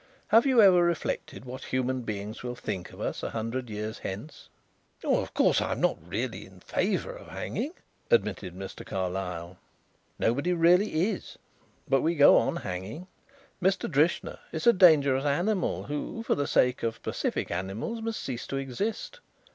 "Have 0.29 0.47
you 0.47 0.63
ever 0.63 0.81
reflected 0.83 1.45
what 1.45 1.65
human 1.65 2.01
beings 2.01 2.41
will 2.41 2.55
think 2.55 2.89
of 2.91 2.99
us 2.99 3.21
a 3.21 3.29
hundred 3.29 3.69
years 3.69 3.99
hence?" 3.99 4.49
"Oh, 5.03 5.19
of 5.21 5.35
course 5.35 5.61
I'm 5.61 5.79
not 5.79 5.97
really 6.03 6.43
in 6.43 6.59
favour 6.59 7.11
of 7.15 7.27
hanging," 7.27 7.73
admitted 8.09 8.55
Mr. 8.55 8.83
Carlyle. 8.83 9.59
"Nobody 10.17 10.53
really 10.53 11.11
is. 11.11 11.37
But 11.87 12.01
we 12.01 12.15
go 12.15 12.37
on 12.37 12.55
hanging. 12.55 13.05
Mr. 13.61 13.87
Drishna 13.87 14.39
is 14.51 14.65
a 14.65 14.73
dangerous 14.73 15.23
animal 15.23 15.83
who 15.83 16.23
for 16.23 16.33
the 16.33 16.47
sake 16.47 16.81
of 16.81 17.03
pacific 17.03 17.51
animals 17.51 18.01
must 18.01 18.23
cease 18.23 18.47
to 18.47 18.57
exist. 18.57 19.19